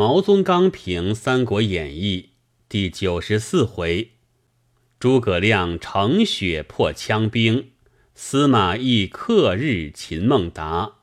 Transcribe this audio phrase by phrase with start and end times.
[0.00, 2.30] 毛宗刚评《三国演义》
[2.70, 4.12] 第九十四回：
[4.98, 7.72] 诸葛亮乘雪破羌兵，
[8.14, 11.00] 司马懿克日擒孟达。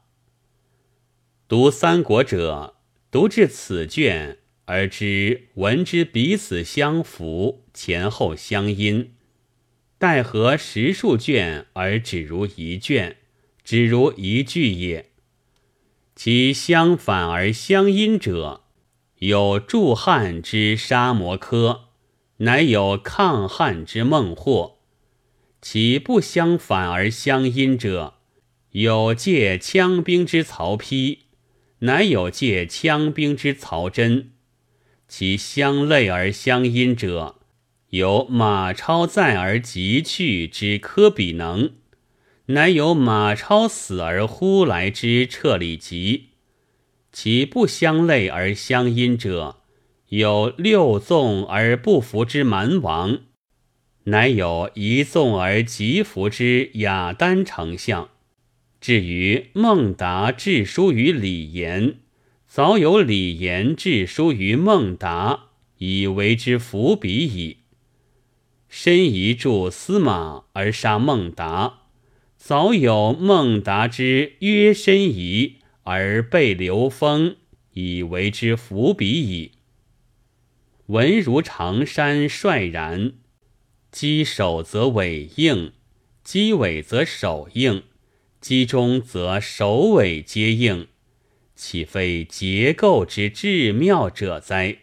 [1.47, 2.77] 读《三国》者，
[3.11, 9.11] 读至此卷而知闻之彼此相符，前后相因；
[9.99, 13.17] 待合十数卷而只如一卷，
[13.63, 15.11] 只如一句也。
[16.15, 18.63] 其相反而相因者。
[19.19, 21.85] 有助汉之杀摩柯，
[22.37, 24.77] 乃有抗汉之孟获；
[25.59, 28.13] 其不相反而相因者，
[28.73, 31.17] 有借羌兵之曹丕，
[31.79, 34.27] 乃有借羌兵之曹真；
[35.07, 37.37] 其相类而相因者，
[37.89, 41.71] 有马超在而即去之科比能，
[42.47, 46.25] 乃有马超死而忽来之彻里吉。
[47.11, 49.57] 其不相类而相因者，
[50.09, 53.19] 有六纵而不服之蛮王，
[54.05, 58.09] 乃有一纵而即服之雅丹丞相。
[58.79, 61.95] 至于孟达致书于李严，
[62.47, 65.47] 早有李严致书于孟达，
[65.79, 67.57] 以为之伏笔矣。
[68.69, 71.79] 申仪助司马而杀孟达，
[72.37, 75.56] 早有孟达之曰申仪。
[75.89, 77.37] 而被流风，
[77.71, 79.53] 以为之伏笔矣。
[80.87, 83.13] 文如长山率然，
[83.89, 85.71] 击首则尾应，
[86.25, 87.83] 击尾则首应，
[88.41, 90.89] 击中则首尾皆应，
[91.55, 94.79] 岂非结构之至妙者哉？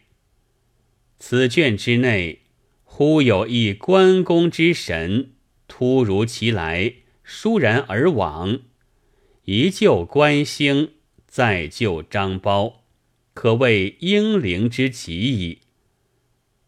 [1.18, 2.40] 此卷之内，
[2.82, 5.32] 忽有一关公之神，
[5.68, 6.94] 突如其来，
[7.26, 8.60] 倏然而往。
[9.46, 10.92] 一救关兴，
[11.26, 12.76] 再救张苞，
[13.34, 15.58] 可谓英灵之极矣。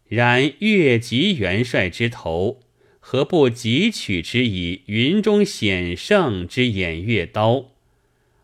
[0.05, 2.59] 然越级元帅之头，
[2.99, 7.71] 何不汲取之以云中显圣之偃月刀，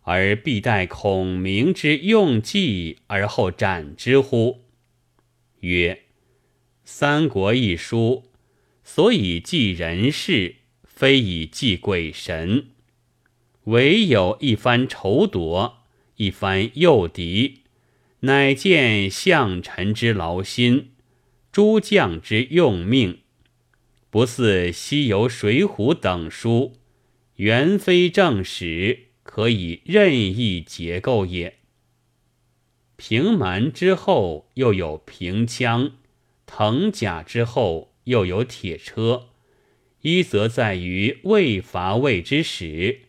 [0.02, 4.62] 而必待孔明之用计而后斩之乎？
[5.60, 6.06] 曰：
[6.84, 8.32] 三国一书，
[8.84, 12.70] 所以记人事，非以记鬼神。
[13.66, 15.78] 唯有一番筹夺，
[16.18, 17.62] 一番诱敌，
[18.22, 20.92] 乃见相臣之劳心，
[21.52, 23.20] 诸将之用命，
[24.10, 26.74] 不似《西游》《水浒》等书，
[27.38, 31.60] 原非正史，可以任意结构也。
[32.98, 35.92] 平蛮之后，又有平羌；
[36.46, 39.30] 腾甲之后，又有铁车。
[40.02, 43.04] 一则在于未伐魏之始。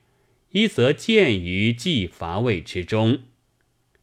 [0.55, 3.25] 一则见于既伐魏之中，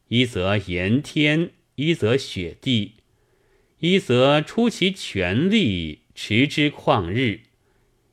[0.09, 2.95] 一则炎天，一则雪地，
[3.79, 7.44] 一则出其全力持之旷日，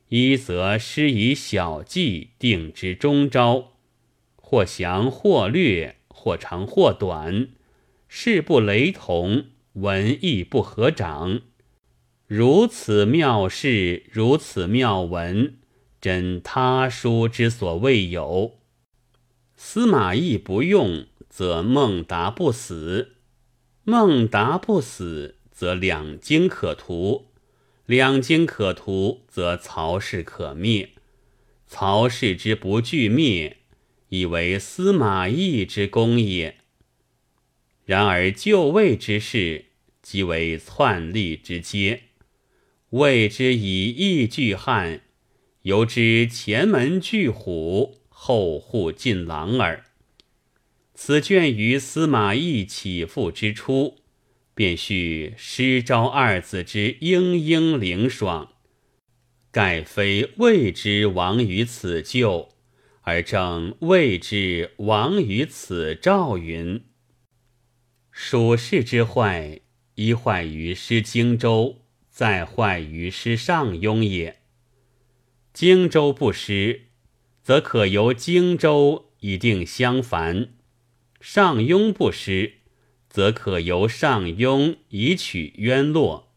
[0.07, 3.73] 一则施以小计定之中招，
[4.37, 7.49] 或详或略，或长或短，
[8.07, 11.41] 事不雷同，文意不合掌，
[12.25, 15.55] 如此妙事，如此妙文。
[16.01, 18.59] 真他书之所未有。
[19.55, 23.15] 司马懿不用，则孟达不死；
[23.83, 27.25] 孟达不死，则两京可图；
[27.85, 30.91] 两京可图，则曹氏可灭。
[31.67, 33.57] 曹氏之不惧灭，
[34.07, 36.55] 以为司马懿之功也。
[37.85, 39.65] 然而就位之事，
[40.01, 42.03] 即为篡立之阶。
[42.91, 45.01] 谓之以义拒汉。
[45.63, 49.83] 犹知前门拒虎，后户进狼耳。
[50.93, 53.97] 此卷于司马懿起复之初，
[54.53, 58.53] 便叙失招二子之英英灵爽，
[59.51, 62.49] 盖非谓之亡于此救，
[63.01, 66.83] 而正谓之亡于此赵云。
[68.11, 69.59] 蜀士之坏，
[69.95, 74.38] 一坏于失荆州，再坏于失上庸也。
[75.59, 76.83] 荆州不失，
[77.43, 80.51] 则可由荆州以定襄樊；
[81.19, 82.53] 上庸不失，
[83.09, 86.31] 则可由上庸以取渊洛。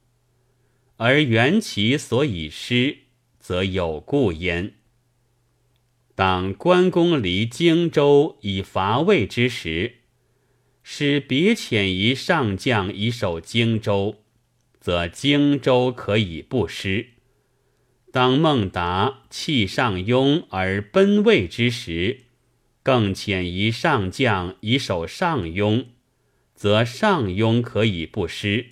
[0.96, 2.98] 而缘其所以失，
[3.38, 4.74] 则有故焉。
[6.16, 9.98] 当关公离荆州以伐魏之时，
[10.82, 14.24] 使别遣一上将以守荆州，
[14.80, 17.10] 则荆州可以不失。
[18.12, 22.24] 当孟达弃上庸而奔魏之时，
[22.82, 25.86] 更遣一上将以守上庸，
[26.54, 28.66] 则上庸可以不失；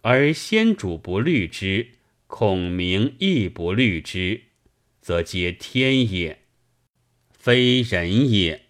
[0.00, 1.88] 而先主不虑之，
[2.26, 4.44] 孔明亦不虑之，
[5.02, 6.38] 则皆天也，
[7.30, 8.62] 非人也。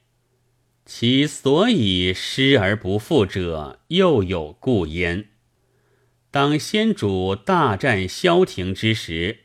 [0.85, 5.29] 其所以失而不复者，又有故焉。
[6.33, 9.44] 当先主大战萧亭之时，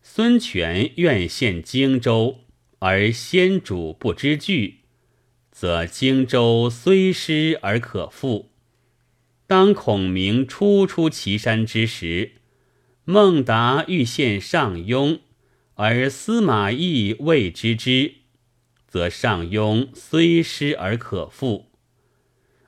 [0.00, 2.40] 孙权愿献荆州，
[2.78, 4.80] 而先主不知惧，
[5.50, 8.50] 则荆州虽失而可复。
[9.46, 12.32] 当孔明初出祁山之时，
[13.04, 15.20] 孟达欲献上庸，
[15.74, 18.14] 而司马懿未知之。
[18.86, 21.70] 则上庸虽失而可复，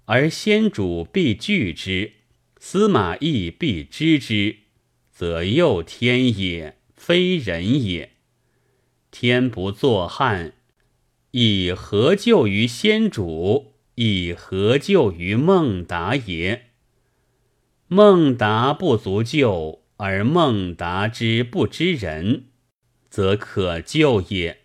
[0.04, 2.12] 而先主必惧之，
[2.58, 4.56] 司马懿必知之，
[5.10, 8.10] 则又天也，非人也。
[9.10, 10.52] 天不作汉，
[11.30, 13.72] 以何救于先主？
[13.94, 16.66] 以何救于孟达也？
[17.88, 22.48] 孟达不足救，而孟达之不知人，
[23.08, 24.58] 则可救也。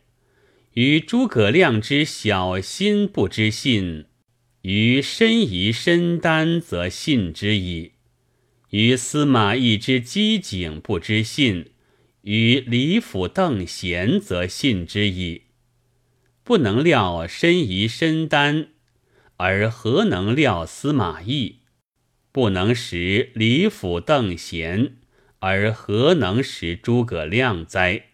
[0.73, 4.07] 于诸葛亮之小心不知信，
[4.63, 7.93] 于申夷申丹则信之矣；
[8.71, 11.71] 于司马懿之机警不知信，
[12.25, 15.43] 与李府邓贤则信之矣。
[16.43, 18.69] 不能料申夷申丹，
[19.37, 21.57] 而何能料司马懿？
[22.31, 24.95] 不能识李府邓贤，
[25.37, 28.07] 而何能识诸葛亮哉？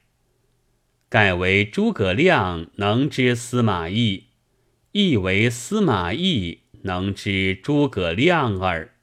[1.08, 4.26] 盖为诸葛亮能知司马懿，
[4.92, 8.94] 亦为司马懿能知诸葛亮耳。